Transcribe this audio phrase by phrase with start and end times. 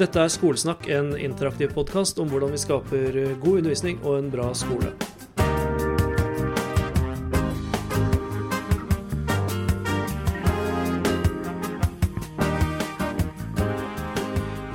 [0.00, 4.46] Dette er Skolesnakk, en interaktiv podkast om hvordan vi skaper god undervisning og en bra
[4.56, 4.88] skole.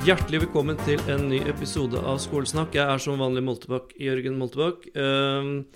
[0.06, 2.78] Hjertelig velkommen til en ny episode av Skolesnakk.
[2.78, 4.86] Jeg er som vanlig Moltebakk, Jørgen Moltebakk.
[4.94, 5.66] Ehm,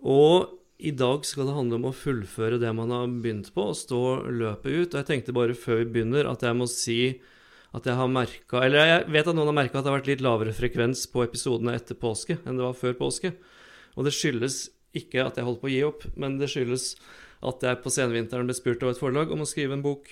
[0.00, 3.76] og i dag skal det handle om å fullføre det man har begynt på, og
[3.76, 4.88] stå løpet ut.
[4.88, 6.98] Og jeg tenkte bare før vi begynner at jeg må si
[7.76, 10.10] at jeg har merka Eller jeg vet at noen har merka at det har vært
[10.10, 13.32] litt lavere frekvens på episodene etter påske enn det var før påske.
[13.94, 14.64] Og det skyldes
[14.96, 16.94] ikke at jeg holdt på å gi opp, men det skyldes
[17.46, 20.10] at jeg på senvinteren ble spurt av et forlag om å skrive en bok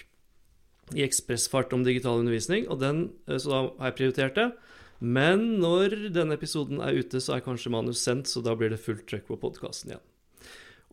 [0.96, 4.46] i ekspressfart om digital undervisning, og den, så da har jeg prioritert det.
[4.98, 8.80] Men når denne episoden er ute, så er kanskje manus sendt, så da blir det
[8.82, 10.07] fullt trøkk på podkasten igjen.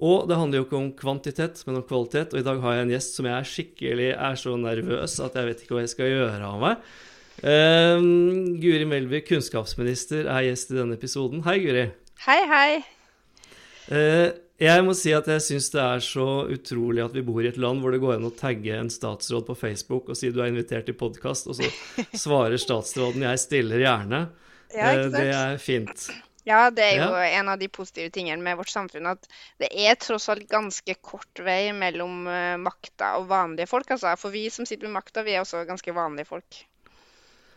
[0.03, 2.33] Og det handler jo ikke om kvantitet, men om kvalitet.
[2.33, 5.37] Og i dag har jeg en gjest som jeg er skikkelig er så nervøs at
[5.39, 6.89] jeg vet ikke hva jeg skal gjøre av meg.
[7.35, 7.99] Uh,
[8.59, 11.45] Guri Melby, kunnskapsminister, er gjest i denne episoden.
[11.47, 11.85] Hei, Guri.
[12.25, 12.69] Hei, hei.
[13.87, 17.49] Uh, jeg må si at jeg syns det er så utrolig at vi bor i
[17.49, 20.39] et land hvor det går an å tagge en statsråd på Facebook og si du
[20.39, 21.67] er invitert til podkast, og så
[22.15, 24.25] svarer statsråden 'jeg stiller gjerne'.
[24.75, 26.09] Ja, Uh, det er fint.
[26.45, 27.23] Ja, det er jo Ja.
[27.39, 29.25] en av de positive tingene med vårt samfunn at
[29.57, 33.89] det er tross alt ganske kort vei mellom eh, makta og vanlige folk.
[33.95, 34.13] Altså.
[34.21, 36.63] For vi som sitter med makta, vi er også ganske vanlige folk.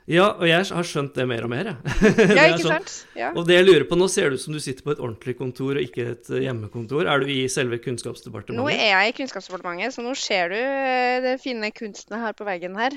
[0.09, 1.77] Ja, og jeg har skjønt det mer og mer, jeg.
[2.33, 2.93] Ja, ikke sånn- sant?
[3.15, 3.29] Ja.
[3.37, 5.35] Og det jeg lurer på, nå ser det ut som du sitter på et ordentlig
[5.37, 7.05] kontor og ikke et eh, hjemmekontor.
[7.13, 8.57] Er du i selve Kunnskapsdepartementet?
[8.57, 12.33] Nå er jeg i Kunnskapsdepartementet, så nå ser du eh, det fine kunsten jeg har
[12.41, 12.97] på veggen her.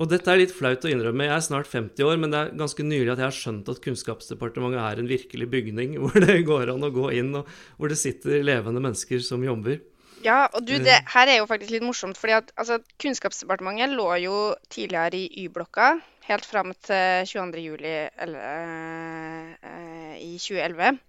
[0.00, 2.52] Og dette er litt flaut å innrømme, jeg er snart 50 år, men det er
[2.56, 6.72] ganske nylig at jeg har skjønt at Kunnskapsdepartementet er en virkelig bygning hvor det går
[6.72, 9.82] an å gå inn, og hvor det sitter levende mennesker som jobber.
[10.24, 14.08] Ja, og du, det her er jo faktisk litt morsomt, fordi at altså, Kunnskapsdepartementet lå
[14.24, 14.40] jo
[14.72, 15.92] tidligere i Y-blokka,
[16.30, 17.62] helt fram til 22.
[17.64, 21.00] juli eller, eh, eh, i 2011.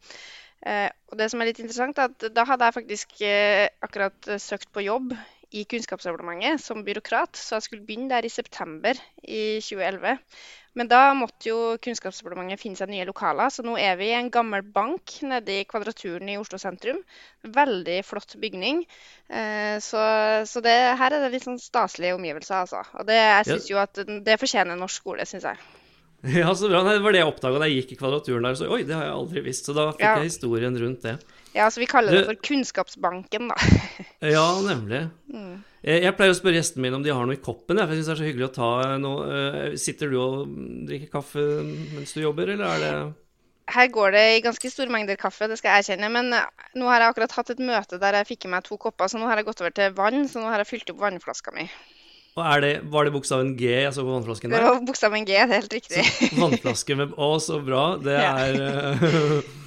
[0.68, 4.32] Eh, og det som er litt interessant, er at da hadde jeg faktisk eh, akkurat
[4.32, 5.16] eh, søkt på jobb
[5.52, 10.20] i Kunnskapsdepartementet som byråkrat, så jeg skulle begynne der i september i 2011.
[10.80, 14.32] Men da måtte jo Kunnskapsdepartementet finne seg nye lokaler, så nå er vi i en
[14.32, 17.02] gammel bank nede i Kvadraturen i Oslo sentrum.
[17.44, 18.86] Veldig flott bygning.
[19.28, 20.06] Eh, så
[20.48, 22.86] så det, her er det litt sånn staselige omgivelser, altså.
[22.96, 25.81] Og det, jeg synes jo at det fortjener norsk skole, syns jeg.
[26.42, 26.84] Ja, så bra.
[26.86, 28.58] Nei, Det var det jeg oppdaga da jeg gikk i Kvadraturen der.
[28.60, 29.66] Så oi, det har jeg aldri visst.
[29.66, 30.16] Så da fikk Ja.
[30.20, 31.16] jeg historien rundt det.
[31.56, 33.56] Ja, så vi kaller det Du- for Kunnskapsbanken, da.
[34.36, 35.10] Ja, nemlig.
[35.34, 35.64] Mm.
[35.84, 37.80] Jeg pleier å spørre gjestene mine om de har noe i koppen.
[37.82, 39.26] Jeg, for jeg synes det er så hyggelig å ta noe.
[39.34, 40.46] Eh, Sitter du og
[40.88, 42.94] drikker kaffe mens du jobber, eller er det
[43.72, 46.12] Her går det i ganske store mengder kaffe, det skal jeg erkjenne.
[46.12, 46.46] Men eh,
[46.78, 49.18] nå har jeg akkurat hatt et møte der jeg fikk i meg to kopper, så
[49.18, 50.28] nå har jeg gått over til vann.
[50.30, 51.66] Så nå har jeg fylt opp vannflaska mi.
[52.40, 54.68] Og er det, Var det bokstaven G jeg så på vannflasken Det der?
[54.70, 56.06] var bokstaven G, det er helt riktig.
[56.40, 57.82] Vannflaske med Å, så bra.
[58.00, 59.42] Det er ja.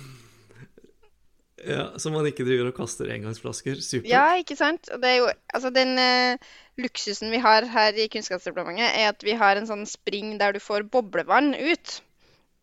[1.65, 3.79] Ja, Så man ikke driver og kaster engangsflasker.
[3.81, 4.09] Supert.
[4.11, 4.91] Ja, ikke sant?
[4.93, 9.25] Og det er jo, altså den uh, luksusen vi har her i Kunnskapsdepartementet, er at
[9.25, 11.95] vi har en sånn spring der du får boblevann ut.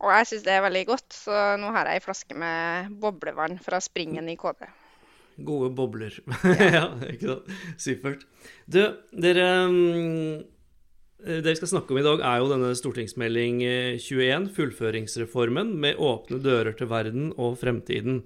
[0.02, 3.58] Og jeg syns det er veldig godt, så nå har jeg ei flaske med boblevann
[3.62, 4.70] fra springen i KD.
[5.46, 6.16] Gode bobler.
[6.76, 7.52] ja, ikke sant.
[7.80, 8.26] Supert.
[8.70, 8.80] Du,
[9.12, 10.42] dere mm,
[11.42, 16.00] Det vi skal snakke om i dag, er jo denne stortingsmelding eh, 21, fullføringsreformen, med
[16.02, 18.22] åpne dører til verden og fremtiden.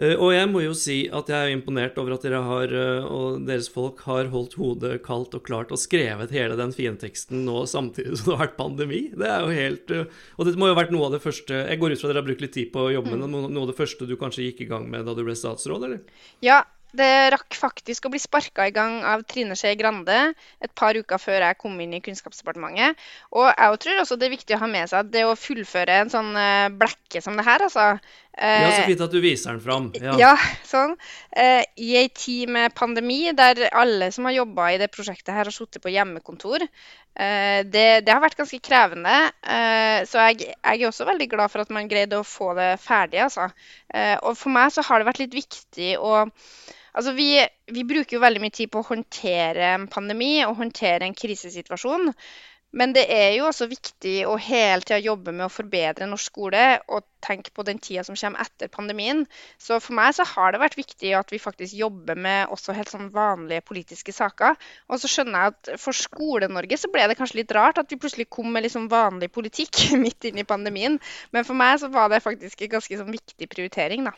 [0.00, 3.04] Eh, Og jeg må jo si at jeg er imponert over at dere har, eh,
[3.04, 7.44] og deres folk har holdt hodet kaldt og klart og skrevet hele den fine teksten
[7.44, 9.02] nå samtidig som det har vært pandemi.
[9.12, 11.64] Det er jo helt eh, Og det må jo ha vært noe av det første
[11.68, 13.32] Jeg går ut fra at dere har brukt litt tid på å jobbe med det.
[13.52, 16.22] Noe av det første du kanskje gikk i gang med da du ble statsråd, eller?
[16.44, 20.92] Ja, det rakk faktisk å bli sparka i gang av Trine Skei Grande et par
[20.92, 23.00] uker før jeg kom inn i Kunnskapsdepartementet.
[23.32, 26.02] Og jeg tror også det er viktig å ha med seg at det å fullføre
[26.02, 26.36] en sånn
[26.76, 27.86] blekke som det her, altså
[28.32, 29.90] Ja, så eh, fint at du viser den fram.
[30.00, 30.14] Ja.
[30.20, 30.32] Ja,
[30.64, 30.94] sånn.
[31.36, 35.44] Eh, I ei tid med pandemi, der alle som har jobba i det prosjektet her,
[35.44, 39.16] har sittet på hjemmekontor, eh, det, det har vært ganske krevende.
[39.44, 42.70] Eh, så jeg, jeg er også veldig glad for at man greide å få det
[42.80, 43.50] ferdig, altså.
[43.92, 46.22] Eh, og for meg så har det vært litt viktig å
[46.92, 47.38] Altså, vi,
[47.72, 52.10] vi bruker jo veldig mye tid på å håndtere en pandemi og håndtere en krisesituasjon.
[52.72, 56.62] Men det er jo også viktig å hele tida jobbe med å forbedre norsk skole
[56.88, 59.20] og tenke på den tida som kommer etter pandemien.
[59.60, 62.88] Så for meg så har det vært viktig at vi faktisk jobber med også helt
[62.88, 64.56] sånn vanlige politiske saker.
[64.88, 68.00] Og så skjønner jeg at for Skole-Norge så ble det kanskje litt rart at vi
[68.00, 70.96] plutselig kom med liksom vanlig politikk midt inn i pandemien.
[71.36, 74.16] Men for meg så var det faktisk en ganske sånn viktig prioritering, da.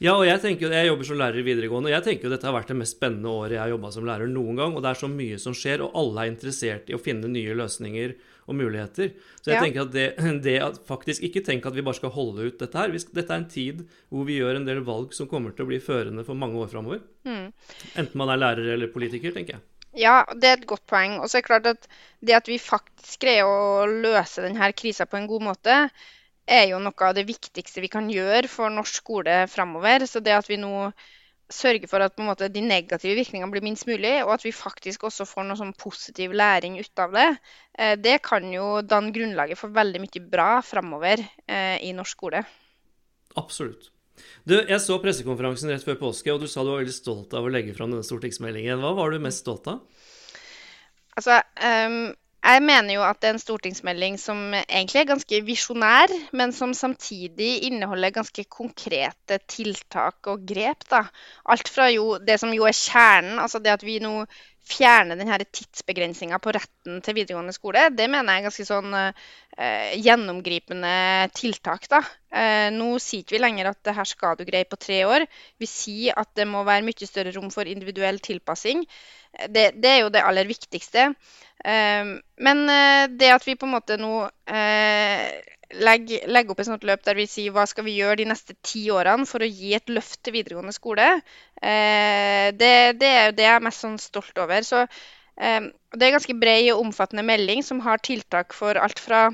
[0.00, 2.32] Ja, og jeg tenker jo, jeg jobber som lærer i videregående, og jeg tenker jo
[2.32, 4.72] dette har vært det mest spennende året jeg har jobba som lærer noen gang.
[4.72, 7.56] Og det er så mye som skjer, og alle er interessert i å finne nye
[7.58, 8.14] løsninger
[8.48, 9.10] og muligheter.
[9.42, 9.60] Så jeg Ja.
[9.60, 10.06] tenker at det,
[10.46, 12.88] det at faktisk Ikke tenk at vi bare skal holde ut dette her.
[12.96, 15.78] Dette er en tid hvor vi gjør en del valg som kommer til å bli
[15.84, 17.02] førende for mange år framover.
[17.28, 17.52] Mm.
[18.00, 19.62] Enten man er lærer eller politiker, tenker jeg.
[20.00, 21.18] Ja, det er et godt poeng.
[21.20, 21.86] Og så er det klart at
[22.24, 25.76] det at vi faktisk greier å løse denne krisa på en god måte,
[26.50, 30.06] er jo noe av det viktigste vi kan gjøre for norsk skole framover.
[30.10, 30.90] Så det at vi nå
[31.50, 35.26] sørger for at måte, de negative virkningene blir minst mulig, og at vi faktisk også
[35.26, 37.28] får noe sånn positiv læring ut av det,
[37.74, 42.44] eh, det kan jo danne grunnlaget for veldig mye bra framover eh, i norsk skole.
[43.40, 43.90] Absolutt.
[44.44, 47.46] Du, jeg så pressekonferansen rett før påske, og du sa du var veldig stolt av
[47.46, 48.82] å legge fram denne stortingsmeldingen.
[48.82, 49.82] Hva var du mest stolt av?
[51.18, 56.12] Altså, ehm, jeg mener jo at det er en stortingsmelding som egentlig er ganske visjonær,
[56.32, 60.86] men som samtidig inneholder ganske konkrete tiltak og grep.
[60.88, 61.04] da.
[61.44, 64.24] Alt fra jo det som jo er kjernen, altså det at vi nå
[64.70, 69.92] fjerner denne tidsbegrensninga på retten til videregående skole, det mener jeg er ganske sånn eh,
[70.00, 71.88] gjennomgripende tiltak.
[71.92, 72.02] da.
[72.30, 75.26] Eh, nå sier ikke vi lenger at det her skal du greie på tre år.
[75.60, 78.84] Vi sier at det må være mye større rom for individuell tilpassing.
[79.30, 81.12] Det, det er jo det aller viktigste.
[81.64, 82.10] Eh,
[82.46, 85.28] men eh, det at vi på en måte nå eh,
[85.78, 88.56] legger, legger opp et sånt løp der vi sier hva skal vi gjøre de neste
[88.66, 91.08] ti årene for å gi et løft til videregående skole,
[91.62, 94.66] eh, det, det er jo det jeg er mest sånn stolt over.
[94.66, 99.28] Så eh, det er ganske bred og omfattende melding som har tiltak for alt fra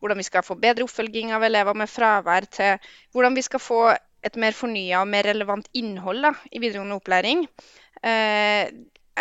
[0.00, 2.78] hvordan vi skal få bedre oppfølging av elever med fravær, til
[3.12, 3.82] hvordan vi skal få
[4.24, 7.44] et mer fornya og mer relevant innhold da, i videregående opplæring.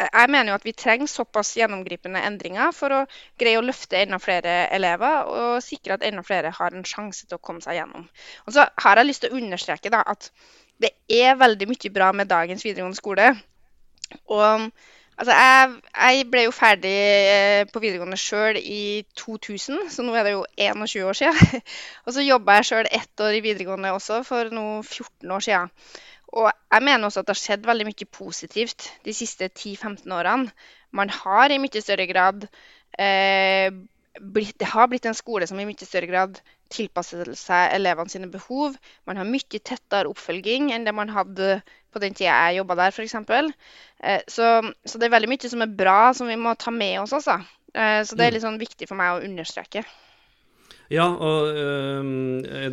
[0.05, 3.01] Jeg mener jo at vi trenger såpass gjennomgripende endringer for å
[3.39, 7.39] greie å løfte enda flere elever og sikre at enda flere har en sjanse til
[7.39, 8.07] å komme seg gjennom.
[8.45, 10.31] Og så har jeg lyst til å understreke da, at
[10.79, 13.33] det er veldig mye bra med dagens videregående skole.
[14.31, 14.69] Og
[15.19, 20.27] altså, jeg, jeg ble jo ferdig eh, på videregående sjøl i 2000, så nå er
[20.27, 21.65] det jo 21 år siden.
[22.05, 25.75] Og så jobba jeg sjøl ett år i videregående også, for nå 14 år siden.
[26.29, 30.51] Og jeg mener også at det har skjedd veldig mye positivt de siste 10-15 årene.
[30.93, 32.45] Man har i mye større grad
[32.99, 33.69] eh,
[34.19, 36.39] blitt, Det har blitt en skole som i mye større grad
[36.69, 38.75] tilpasser seg elevene sine behov.
[39.09, 42.93] Man har mye tettere oppfølging enn det man hadde på den tida jeg jobba der,
[42.93, 43.15] f.eks.
[44.03, 44.51] Eh, så,
[44.85, 47.15] så det er veldig mye som er bra, som vi må ta med oss.
[47.17, 47.39] Altså.
[47.73, 49.85] Eh, så det er litt sånn viktig for meg å understreke.
[50.89, 52.05] Ja, og øh,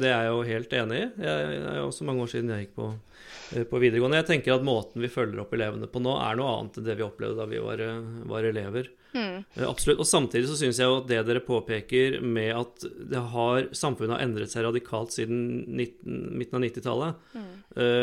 [0.00, 1.08] det er jeg jo helt enig i.
[1.20, 2.93] Det er jo også mange år siden jeg gikk på,
[3.70, 4.20] på videregående.
[4.22, 6.96] Jeg tenker at måten vi følger opp elevene på nå, er noe annet enn det
[6.98, 7.82] vi opplevde da vi var,
[8.26, 8.88] var elever.
[9.16, 9.44] Mm.
[9.64, 10.00] Absolutt.
[10.02, 12.82] Og samtidig så syns jeg jo at det dere påpeker med at
[13.12, 17.52] det har, samfunnet har endret seg radikalt siden 19, midten av 90-tallet, Mm.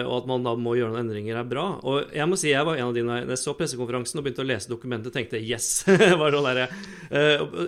[0.05, 1.63] og at man da må gjøre noen endringer, er bra.
[1.81, 4.43] Og jeg må si jeg var en av de når jeg så pressekonferansen og begynte
[4.43, 5.83] å lese dokumentet, tenkte yes!
[6.21, 6.75] var sånn der,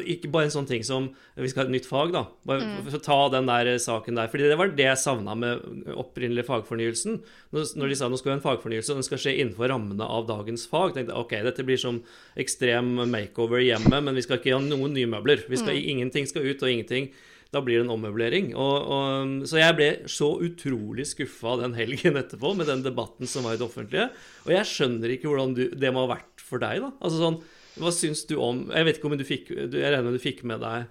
[0.05, 2.25] ikke bare en sånn ting som vi skal ha et nytt fag, da.
[2.45, 2.89] Bare Mm.
[3.03, 4.27] ta den der saken der.
[4.31, 5.61] Fordi det var det jeg savna med
[5.95, 7.19] opprinnelig fagfornyelsen.
[7.55, 10.07] Når, de sa nå skal vi ha en fagfornyelse, og den skal skje innenfor rammene
[10.07, 12.01] av dagens fag, tenkte jeg ok, dette blir som
[12.39, 15.45] ekstrem makeover hjemme, men vi skal ikke ha noen nye møbler.
[15.51, 17.11] Vi skal, Ingenting skal ut, og ingenting
[17.53, 18.49] Da blir det en ommøblering.
[18.59, 23.45] Og, og, så jeg ble så utrolig skuffa den helgen etterpå med den debatten som
[23.47, 24.09] var i det offentlige.
[24.43, 26.91] Og jeg skjønner ikke hvordan du, det må ha vært for deg, da.
[26.99, 27.39] Altså sånn,
[27.79, 30.45] Hva syns du om Jeg vet ikke om du fikk Jeg regner med du fikk
[30.47, 30.85] med deg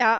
[0.00, 0.14] Ja,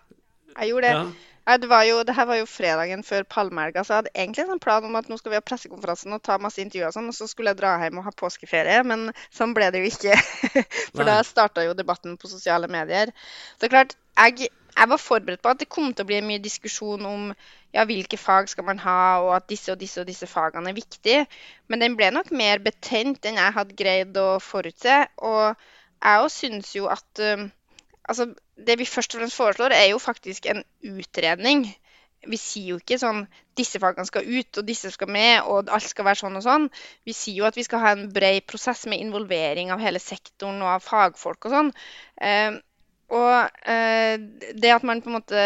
[0.59, 0.97] jeg gjorde det.
[0.97, 1.32] Ja.
[1.47, 4.45] Ja, det, var jo, det her var jo fredagen før palmehelga, så jeg hadde egentlig
[4.45, 6.95] en sånn plan om at nå skal vi ha pressekonferansen og ta masse intervjuer og
[6.95, 9.91] sånn, og så skulle jeg dra hjem og ha påskeferie, men sånn ble det jo
[9.91, 10.19] ikke.
[10.95, 11.09] For Nei.
[11.09, 13.11] da starta jo debatten på sosiale medier.
[13.57, 16.21] Så det er klart, jeg, jeg var forberedt på at det kom til å bli
[16.29, 17.27] mye diskusjon om
[17.75, 20.79] ja, hvilke fag skal man ha, og at disse og disse og disse fagene er
[20.79, 21.25] viktige.
[21.67, 25.01] Men den ble nok mer betent enn jeg hadde greid å forutse.
[25.27, 27.27] Og jeg òg syns jo at
[28.09, 28.31] altså,
[28.67, 31.67] det vi først og fremst foreslår, er jo faktisk en utredning.
[32.23, 33.25] Vi sier jo ikke sånn
[33.59, 36.69] disse fagene skal ut, og disse skal med, og alt skal være sånn og sånn.
[37.09, 40.63] Vi sier jo at vi skal ha en bred prosess med involvering av hele sektoren
[40.63, 41.73] og av fagfolk og sånn.
[42.23, 42.61] Eh,
[43.13, 44.15] og eh,
[44.57, 45.41] det at man på en måte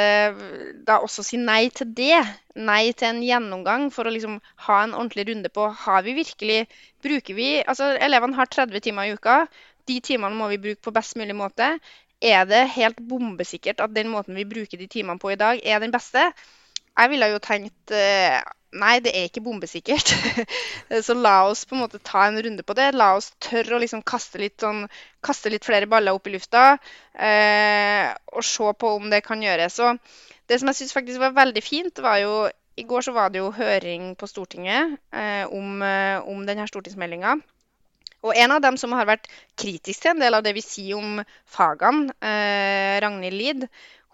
[0.86, 2.20] da også sier nei til det,
[2.54, 6.66] nei til en gjennomgang for å liksom ha en ordentlig runde på har vi virkelig
[7.06, 9.44] Bruker vi Altså, elevene har 30 timer i uka.
[9.86, 11.76] De timene må vi bruke på best mulig måte.
[12.24, 15.82] Er det helt bombesikkert at den måten vi bruker de timene på i dag, er
[15.82, 16.30] den beste?
[16.96, 18.40] Jeg ville jo tenkt eh,
[18.80, 20.12] nei, det er ikke bombesikkert.
[21.06, 22.92] Så la oss på en måte ta en runde på det.
[22.96, 24.86] La oss tørre å liksom kaste litt, sånn,
[25.24, 29.80] kaste litt flere baller opp i lufta eh, og se på om det kan gjøres.
[29.84, 30.00] Og
[30.48, 32.46] det som jeg syns faktisk var veldig fint, var jo
[32.76, 37.38] I går så var det jo høring på Stortinget eh, om, eh, om denne stortingsmeldinga.
[38.26, 39.28] Og en av dem som har vært
[39.58, 43.68] kritisk til en del av det vi sier om fagene, eh, Ragnhild Lid,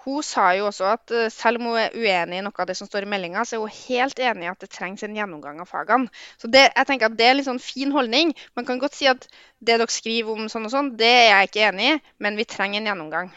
[0.05, 2.75] hun sa jo også at eh, selv om hun er uenig i noe av det
[2.79, 5.63] som står i meldinga, så er hun helt enig i at det trengs en gjennomgang
[5.63, 6.11] av fagene.
[6.43, 8.35] Så det, jeg tenker at det er en litt sånn fin holdning.
[8.59, 9.29] Man kan godt si at
[9.63, 12.49] det dere skriver om sånn og sånn, det er jeg ikke enig i, men vi
[12.51, 13.33] trenger en gjennomgang.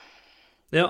[0.73, 0.89] Ja,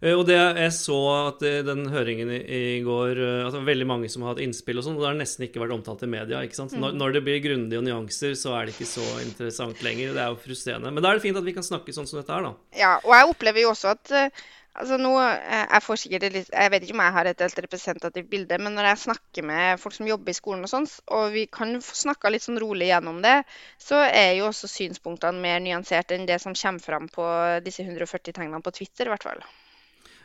[0.00, 3.88] og det, jeg så at i den høringen i, går eh, at det var veldig
[3.90, 6.08] mange som har hatt innspill, og sånn, og det har nesten ikke vært omtalt i
[6.08, 6.40] media.
[6.40, 6.72] ikke sant?
[6.72, 10.14] Når, når det blir grundige nyanser, så er det ikke så interessant lenger.
[10.16, 10.94] Det er jo frustrerende.
[10.94, 12.54] Men da er det fint at vi kan snakke sånn som dette her, da.
[12.80, 14.48] Ja, og jeg opplever jo også at eh,
[14.80, 17.58] Altså nå, eh, jeg får sikkert litt, jeg vet ikke om jeg har et helt
[17.64, 21.24] representativt bilde, men når jeg snakker med folk som jobber i skolen, og sånn, og
[21.34, 23.34] vi kan snakke litt sånn rolig gjennom det,
[23.82, 27.26] så er jo også synspunktene mer nyanserte enn det som kommer fram på
[27.66, 29.42] disse 140 tegnene på Twitter, i hvert fall.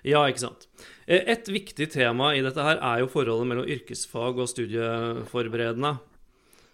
[0.05, 0.67] Ja, ikke sant.
[1.07, 5.95] Eh, et viktig tema i dette her er jo forholdet mellom yrkesfag og studieforberedende.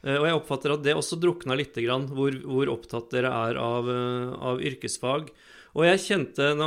[0.04, 1.80] Eh, og jeg oppfatter at det også drukna litt,
[2.12, 3.88] hvor, hvor opptatt dere er av,
[4.52, 5.32] av yrkesfag.
[5.72, 6.66] Og jeg kjente nå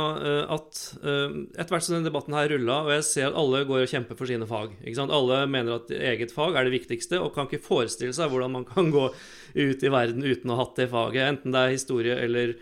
[0.49, 3.91] at etter hvert som denne debatten her rulla, og jeg ser at alle går og
[3.91, 5.13] kjemper for sine fag ikke sant?
[5.13, 8.65] Alle mener at eget fag er det viktigste, og kan ikke forestille seg hvordan man
[8.65, 12.17] kan gå ut i verden uten å ha hatt det faget, enten det er historie
[12.17, 12.55] eller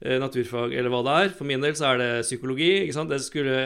[0.00, 1.32] naturfag eller hva det er.
[1.36, 2.70] For min del så er det psykologi.
[2.84, 3.12] ikke sant?
[3.12, 3.56] Det, skulle,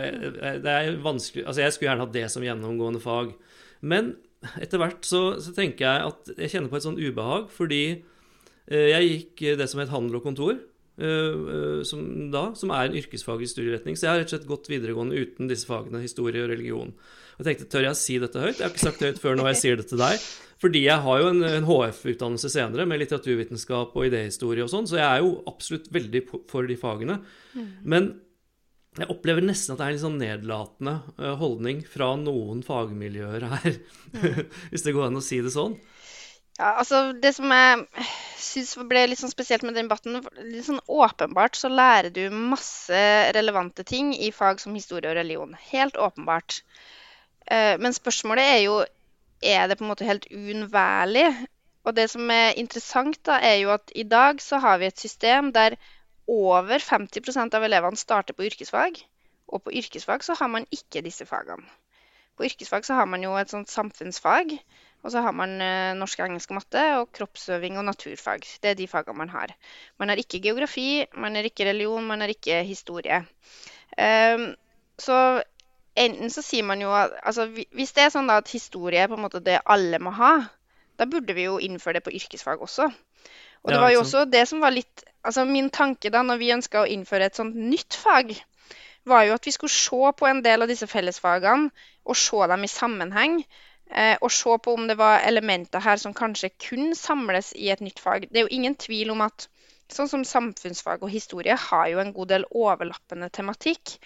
[0.64, 3.34] det er vanskelig Altså, jeg skulle gjerne hatt det som gjennomgående fag.
[3.84, 4.16] Men
[4.60, 7.84] etter hvert så, så tenker jeg at jeg kjenner på et sånn ubehag, fordi
[8.64, 10.56] jeg gikk det som het handel og kontor.
[10.94, 13.96] Uh, som, da, som er en yrkesfaglig studieretning.
[13.98, 16.94] Så jeg har rett og slett gått videregående uten disse fagene, historie og religion.
[17.34, 18.58] Og jeg tenkte, Tør jeg si dette høyt?
[18.60, 20.26] Jeg har ikke sagt det høyt før når jeg sier det til deg.
[20.62, 25.00] Fordi jeg har jo en, en HF-utdannelse senere med litteraturvitenskap og idéhistorie og sånn, så
[25.00, 27.18] jeg er jo absolutt veldig for de fagene.
[27.52, 27.66] Mm.
[27.90, 28.08] Men
[28.94, 33.48] jeg opplever nesten at det er en litt sånn nedlatende uh, holdning fra noen fagmiljøer
[33.50, 33.80] her.
[34.14, 34.38] Mm.
[34.70, 35.74] Hvis det går an å si det sånn.
[36.58, 38.04] Ja, altså Det som jeg
[38.38, 43.00] syns ble litt sånn spesielt med den debatten, litt sånn åpenbart så lærer du masse
[43.34, 45.56] relevante ting i fag som historie og religion.
[45.72, 46.60] Helt åpenbart.
[47.46, 48.76] Eh, men spørsmålet er jo
[49.44, 51.26] er det på en måte helt uunnværlig.
[51.84, 55.00] Og det som er interessant, da, er jo at i dag så har vi et
[55.00, 55.76] system der
[56.30, 59.02] over 50% av elevene starter på yrkesfag.
[59.50, 61.66] Og på yrkesfag så har man ikke disse fagene.
[62.38, 64.56] På yrkesfag så har man jo et sånt samfunnsfag
[65.04, 68.46] og så har man eh, norsk, engelsk og matte og kroppsøving og naturfag.
[68.62, 69.52] Det er de fagene man har.
[70.00, 73.20] Man har ikke geografi, man har ikke religion, man har ikke historie.
[74.00, 74.54] Um,
[74.98, 75.18] så
[75.94, 79.18] enten så sier man jo at altså, Hvis det er sånn at historie er på
[79.18, 80.32] en måte det alle må ha,
[80.98, 82.88] da burde vi jo innføre det på yrkesfag også.
[83.64, 86.50] Og det var jo også det som var litt Altså min tanke da når vi
[86.52, 88.34] ønska å innføre et sånt nytt fag,
[89.08, 91.70] var jo at vi skulle se på en del av disse fellesfagene
[92.04, 93.38] og se dem i sammenheng.
[93.94, 97.82] Eh, og se på om det var elementer her som kanskje kun samles i et
[97.84, 98.26] nytt fag.
[98.30, 99.46] Det er jo ingen tvil om at
[99.92, 103.98] sånn som samfunnsfag og historie har jo en god del overlappende tematikk.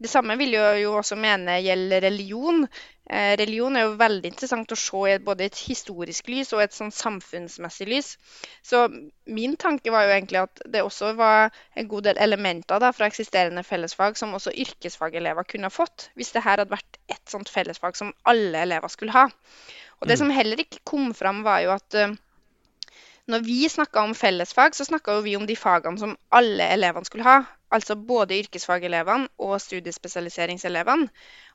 [0.00, 2.62] Det samme vil jeg jo også mene gjelder religion.
[3.10, 6.76] Eh, religion er jo veldig interessant å se i både et historisk lys og et
[6.76, 8.14] sånn samfunnsmessig lys.
[8.64, 8.86] Så
[9.28, 13.10] min tanke var jo egentlig at det også var en god del elementer da, fra
[13.10, 17.52] eksisterende fellesfag som også yrkesfagelever kunne ha fått, hvis det her hadde vært et sånt
[17.52, 19.28] fellesfag som alle elever skulle ha.
[20.00, 20.22] Og det mm.
[20.22, 22.16] som heller ikke kom fram, var jo at uh,
[23.28, 27.26] når vi snakka om fellesfag, så snakka vi om de fagene som alle elevene skulle
[27.26, 27.42] ha.
[27.70, 31.08] Altså både yrkesfagelevene og studiespesialiseringselevene.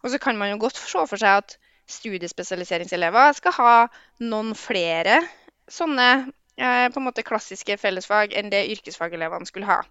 [0.04, 1.58] Og så kan man jo godt se for seg at
[1.92, 3.76] studiespesialiseringselever skal ha
[4.24, 5.20] noen flere
[5.70, 6.08] sånne
[6.58, 9.82] eh, på en måte klassiske fellesfag enn det yrkesfagelevene skulle ha.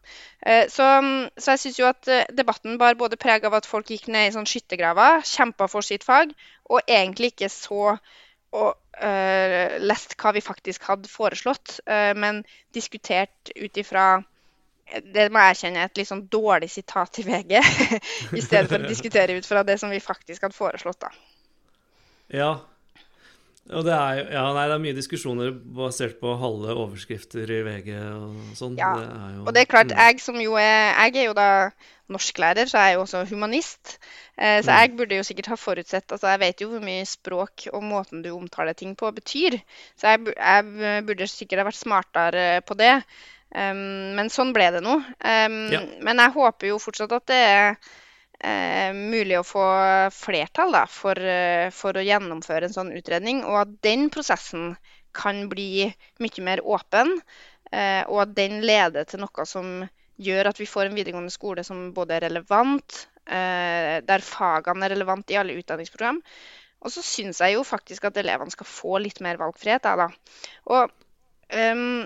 [0.47, 0.89] Eh, så,
[1.37, 4.31] så, jeg syns jo at eh, debatten bar både preg av at folk gikk ned
[4.31, 6.35] i sånn skyttergraver, kjempa for sitt fag,
[6.71, 7.97] og egentlig ikke så
[8.55, 12.43] og uh, lest hva vi faktisk hadde foreslått, uh, men
[12.77, 14.23] diskutert ut ifra
[14.85, 17.55] det må jeg erkjenne er et litt sånn dårlig sitat i VG,
[18.39, 21.01] i stedet for å diskutere ut fra det som vi faktisk hadde foreslått.
[21.07, 21.11] da.
[22.35, 22.53] Ja.
[23.73, 27.95] Og det er, ja, nei, det er mye diskusjoner basert på halve overskrifter i VG
[27.97, 28.77] og sånn.
[28.77, 29.07] Ja, det
[29.39, 31.49] jo, og det er klart, jeg som jo er Jeg er jo da
[32.13, 33.97] norsklærer, så er jeg jo også humanist.
[34.37, 34.77] Eh, så mm.
[34.77, 38.25] jeg burde jo sikkert ha forutsett altså Jeg vet jo hvor mye språk og måten
[38.25, 39.57] du omtaler ting på, betyr.
[39.97, 42.95] Så jeg, jeg burde sikkert ha vært smartere på det.
[43.55, 44.97] Um, men sånn ble det nå.
[44.99, 45.83] Um, ja.
[46.03, 49.65] Men jeg håper jo fortsatt at det er uh, mulig å få
[50.15, 54.75] flertall da, for, uh, for, å gjennomføre en sånn utredning, og at den prosessen
[55.15, 55.87] kan bli
[56.19, 57.15] mye mer åpen,
[57.71, 59.85] uh, og at den leder til noe som
[60.23, 65.31] gjør at vi får en videregående skole som både er relevant, der fagene er relevant
[65.33, 66.19] i alle utdanningsprogram,
[66.85, 70.11] Og så syns jeg jo faktisk at elevene skal få litt mer valgfrihet, jeg, da.
[70.69, 70.93] Og
[71.57, 72.05] um,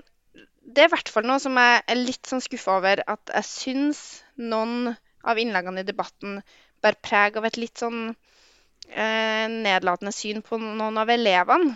[0.69, 3.49] det er i hvert fall noe som jeg er litt sånn skuffa over, at jeg
[3.49, 4.01] syns
[4.39, 4.93] noen
[5.25, 6.39] av innleggene i debatten
[6.85, 11.75] bærer preg av et litt sånn eh, nedlatende syn på noen av elevene.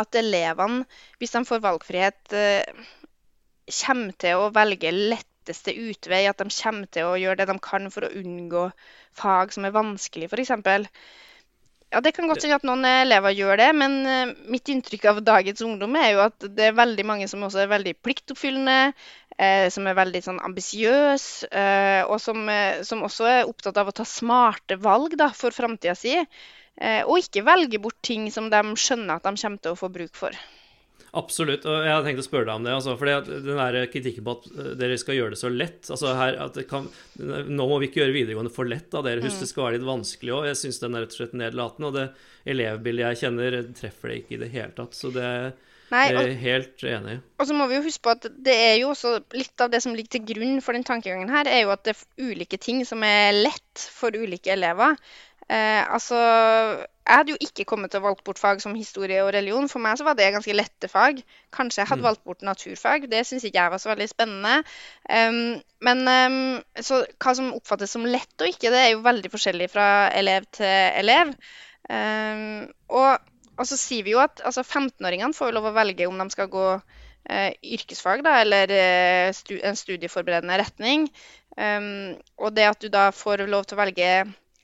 [0.00, 0.84] At elevene,
[1.20, 2.86] hvis de får valgfrihet, eh,
[3.80, 4.92] kommer til å velge
[5.44, 6.26] letteste utvei.
[6.26, 8.70] At de kommer til å gjøre det de kan for å unngå
[9.14, 10.50] fag som er vanskelig, f.eks.
[11.92, 15.20] Ja, Det kan godt hende at noen elever gjør det, men uh, mitt inntrykk av
[15.22, 18.94] dagens ungdom er jo at det er veldig mange som også er veldig pliktoppfyllende,
[19.38, 22.50] eh, som er veldig sånn ambisiøse, eh, og som,
[22.82, 26.16] som, også er opptatt av å ta smarte valg da, for framtida si.
[27.06, 30.18] og ikke velge bort ting som de skjønner at de kommer til å få bruk
[30.18, 30.34] for.
[31.14, 31.66] Absolutt.
[31.68, 32.74] Og jeg hadde tenkt å spørre deg om det.
[32.74, 35.90] Altså, fordi at den der kritikken på at eh, dere skal gjøre det så lett
[35.94, 36.38] altså her,
[36.70, 36.88] kan,
[37.20, 38.88] Nå må vi ikke gjøre videregående for lett.
[38.92, 39.04] Da.
[39.06, 39.44] Dere husker mm.
[39.44, 40.48] det skal være litt vanskelig òg.
[40.50, 41.90] Jeg syns den er rett og slett nedlatende.
[41.90, 44.98] Og det elevbildet jeg kjenner, treffer det ikke i det hele tatt.
[44.98, 45.28] Så det
[45.92, 47.18] Nei, og, er helt enig.
[47.38, 49.82] Og så må vi jo huske på at det er jo også litt av det
[49.84, 52.82] som ligger til grunn for den tankegangen her, er jo at det er ulike ting
[52.88, 54.96] som er lett for ulike elever.
[55.44, 56.16] Eh, altså,
[57.04, 59.68] jeg hadde jo ikke kommet til å valgt bort fag som historie og religion.
[59.68, 61.20] For meg så var det ganske lette fag.
[61.54, 62.08] Kanskje jeg hadde mm.
[62.08, 63.04] valgt bort naturfag.
[63.12, 64.54] Det syns ikke jeg var så veldig spennende.
[65.04, 66.40] Um, men um,
[66.80, 70.48] så hva som oppfattes som lett og ikke, det er jo veldig forskjellig fra elev
[70.56, 71.36] til elev.
[71.92, 76.18] Um, og, og, så sier vi jo at altså 15-åringene får lov å velge om
[76.20, 81.10] de skal gå eh, yrkesfag da, eller uh, stu en studieforberedende retning.
[81.54, 84.08] og det at du da får lov til å velge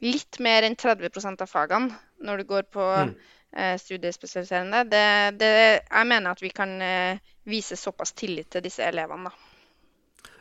[0.04, 1.94] litt mer enn 30% av fagene
[2.24, 3.12] når du går på mm.
[3.56, 4.84] eh, studiespesialiserende.
[4.90, 5.04] Det,
[5.40, 5.52] det,
[5.84, 9.49] jeg mener at vi kan eh, vise såpass tillit til disse elevene, da.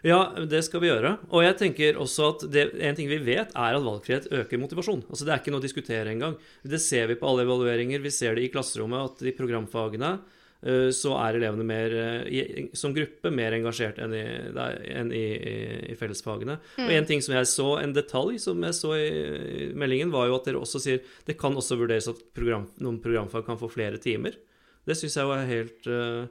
[0.05, 1.17] Ja, det skal vi gjøre.
[1.29, 5.05] Og jeg tenker også at det, en ting vi vet, er at valgfrihet øker motivasjon.
[5.09, 6.37] Altså Det er ikke noe å diskutere engang.
[6.63, 8.03] Det ser vi på alle evalueringer.
[8.03, 10.17] Vi ser det i klasserommet at i programfagene
[10.59, 14.23] Eh, så er elevene mer, eh, som gruppe mer engasjert enn i,
[14.91, 15.23] enn i,
[15.93, 16.57] i fellesfagene.
[16.75, 16.83] Mm.
[16.83, 20.35] Og en ting som jeg så, en detalj som jeg så i meldingen, var jo
[20.39, 24.01] at dere også sier det kan også vurderes at program, noen programfag kan få flere
[24.03, 24.35] timer.
[24.87, 26.25] Det syns jeg var helt uh,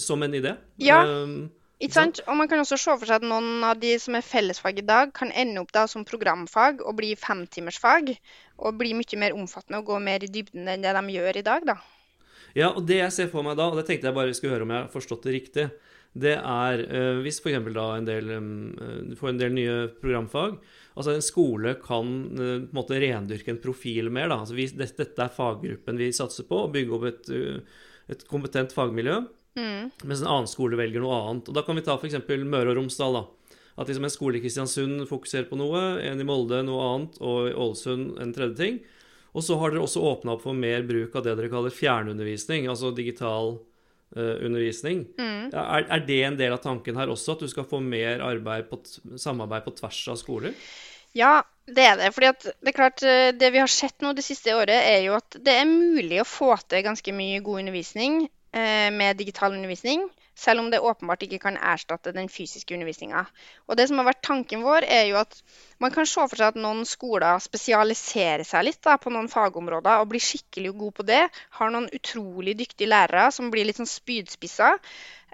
[0.00, 0.54] som en idé.
[0.80, 1.02] Ja.
[1.04, 2.20] Um, ikke sant?
[2.28, 4.84] Og man kan også se for seg at noen av de som er fellesfag i
[4.84, 8.12] dag, kan ende opp da som programfag og bli femtimersfag.
[8.60, 11.46] Og bli mye mer omfattende og gå mer i dybden enn det de gjør i
[11.46, 11.78] dag, da.
[12.52, 14.66] Ja, og det jeg ser for meg da, og det tenkte jeg bare skulle høre
[14.66, 15.66] om jeg har forstått det riktig,
[16.20, 17.68] det er uh, hvis f.eks.
[17.70, 18.30] da en del
[19.06, 20.56] Du får en del nye programfag.
[20.98, 24.28] Altså en skole kan uh, på en måte rendyrke en profil mer.
[24.28, 27.30] da, altså vi, dette, dette, er faggruppen vi satser på, å bygge opp et,
[28.10, 29.22] et kompetent fagmiljø.
[29.58, 29.90] Mm.
[30.04, 31.50] Mens en annen skole velger noe annet.
[31.50, 32.20] Og Da kan vi ta f.eks.
[32.28, 33.18] Møre og Romsdal.
[33.18, 37.20] da, At liksom en skole i Kristiansund fokuserer på noe, en i Molde noe annet,
[37.20, 38.80] og i Ålesund en tredje ting.
[39.30, 42.66] Og så har dere også åpna opp for mer bruk av det dere kaller fjernundervisning,
[42.70, 43.60] altså digital
[44.16, 45.04] uh, undervisning.
[45.20, 45.52] Mm.
[45.54, 48.24] Er, er, det en del av tanken her også, at du skal få mer
[48.66, 48.80] på,
[49.14, 50.56] samarbeid på tvers av skoler?
[51.14, 52.10] Ja, det er det.
[52.14, 55.16] Fordi det er klart, eh, det vi har sett nå det siste året, er jo
[55.18, 58.20] at det er mulig å få til ganske mye god undervisning
[58.52, 60.08] med digital undervisning
[60.40, 63.24] selv om det åpenbart ikke kan erstatte den fysiske undervisninga.
[63.76, 65.36] Det som har vært tanken vår, er jo at
[65.82, 70.00] man kan se for seg at noen skoler spesialiserer seg litt da, på noen fagområder
[70.00, 71.22] og blir skikkelig gode på det.
[71.58, 74.80] Har noen utrolig dyktige lærere som blir litt sånn spydspisser.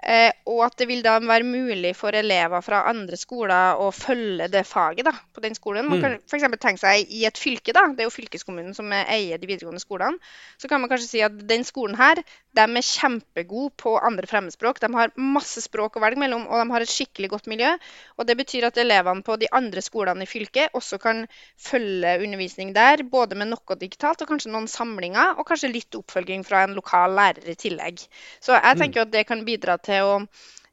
[0.03, 4.45] Eh, og at det vil da være mulig for elever fra andre skoler å følge
[4.53, 5.87] det faget da, på den skolen.
[5.89, 6.03] Man mm.
[6.03, 6.45] kan f.eks.
[6.61, 10.21] tenke seg i et fylke, da, det er jo fylkeskommunen som eier de videregående skolene.
[10.61, 12.21] Så kan man kanskje si at den skolen her,
[12.57, 14.81] de er kjempegode på andre fremmedspråk.
[14.81, 17.73] De har masse språk å velge mellom, og de har et skikkelig godt miljø.
[18.17, 21.25] Og det betyr at elevene på de andre skolene i fylket også kan
[21.57, 26.45] følge undervisning der, både med noe digitalt og kanskje noen samlinger, og kanskje litt oppfølging
[26.45, 28.01] fra en lokal lærer i tillegg.
[28.39, 28.81] Så jeg mm.
[28.81, 30.19] tenker jo at det kan bidra til til å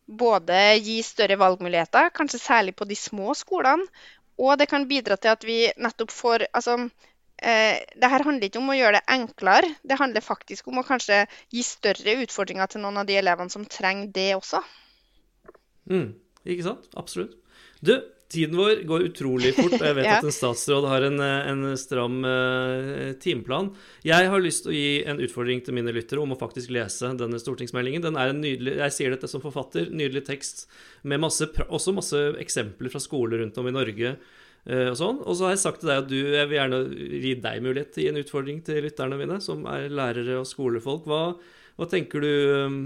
[0.05, 3.87] både gi større valgmuligheter, kanskje særlig på de små skolene,
[4.41, 6.77] og det kan bidra til at vi nettopp får altså,
[7.39, 10.87] eh, det her handler ikke om å gjøre det enklere, det handler faktisk om å
[10.87, 11.23] kanskje
[11.55, 14.61] gi større utfordringer til noen av de elevene som trenger det også.
[15.91, 16.11] Mm,
[16.45, 16.91] ikke sant?
[16.99, 17.39] Absolutt.
[17.85, 17.95] Du,
[18.35, 20.19] Tiden vår går utrolig fort, og jeg vet ja.
[20.19, 23.71] at en statsråd har en, en stram uh, timeplan.
[24.07, 27.13] Jeg har lyst til å gi en utfordring til mine lyttere om å faktisk lese
[27.19, 28.05] denne stortingsmeldingen.
[28.05, 29.87] Den er en nydelig, Jeg sier dette som forfatter.
[29.95, 30.65] Nydelig tekst
[31.03, 34.17] med masse, også masse eksempler fra skoler rundt om i Norge.
[34.65, 35.23] Uh, og sånn.
[35.23, 36.83] Og så har jeg sagt til deg at du, jeg vil gjerne
[37.23, 40.51] gi deg mulighet til å gi en utfordring til lytterne mine, som er lærere og
[40.51, 41.07] skolefolk.
[41.11, 41.23] Hva,
[41.79, 42.33] hva tenker du
[42.65, 42.85] um,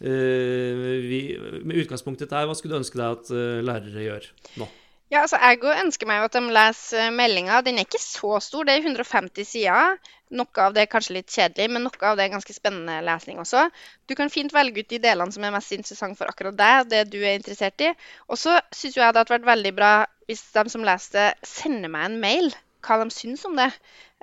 [0.00, 1.20] vi,
[1.64, 4.28] med utgangspunktet der, hva skulle du ønske deg at uh, lærere gjør
[4.60, 4.68] nå?
[5.06, 7.60] Ja, altså Jeg ønsker meg jo at de leser meldinga.
[7.62, 9.94] Den er ikke så stor, det er 150 sider.
[10.34, 13.38] Noe av det er kanskje litt kjedelig, men noe av det er ganske spennende lesning
[13.38, 13.70] også.
[14.10, 17.02] Du kan fint velge ut de delene som er mest interessante for akkurat deg, det
[17.12, 17.88] du er interessert i.
[18.26, 19.92] Og så syns jeg det hadde vært veldig bra
[20.26, 22.46] hvis de som leser det, sender meg en mail
[22.82, 23.70] hva de syns om det.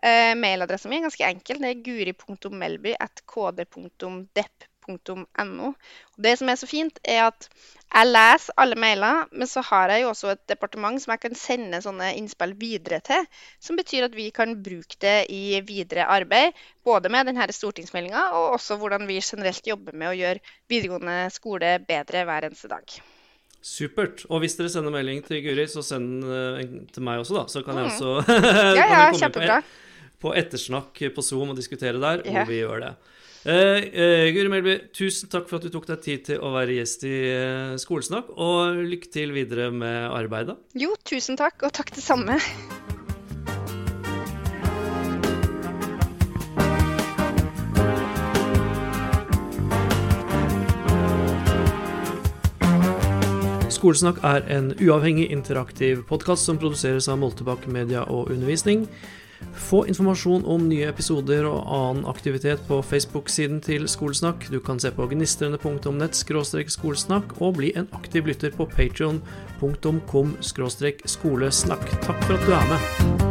[0.03, 1.57] Eh, mailadressen min er ganske enkel.
[1.63, 4.57] Det er guri.melby.kd.depp
[4.88, 5.74] .no.
[6.17, 7.48] Det som er så fint, er at
[7.93, 11.36] jeg leser alle mailer, men så har jeg jo også et departement som jeg kan
[11.38, 13.28] sende sånne innspill videre til.
[13.62, 18.56] Som betyr at vi kan bruke det i videre arbeid, både med denne stortingsmeldinga og
[18.58, 22.98] også hvordan vi generelt jobber med å gjøre videregående skole bedre hver eneste dag.
[23.63, 24.26] Supert.
[24.28, 27.43] Og hvis dere sender melding til Guri, så send en til meg også, da.
[27.48, 27.93] Så kan jeg mm.
[27.93, 28.39] også
[28.76, 29.62] ja, ja, kjempebra.
[30.19, 32.91] På, ettersnakk på Zoom og diskutere der, hvor vi gjør det.
[33.43, 37.01] Uh, Guri Melby, tusen takk for at du tok deg tid til å være gjest
[37.03, 38.29] i uh, Skolesnakk.
[38.39, 40.56] Og lykke til videre med arbeidet.
[40.79, 42.39] Jo, tusen takk, og takk det samme.
[53.84, 58.88] Skolesnakk er en uavhengig interaktiv podkast som produseres av Moltebakk Media og Undervisning.
[59.53, 64.47] Få informasjon om nye episoder og annen aktivitet på Facebook-siden til Skolesnakk.
[64.51, 71.93] Du kan se på gnistrende.nett skolesnakk og bli en aktiv lytter på patreon.com skolesnakk.
[72.08, 73.22] Takk for at du er med.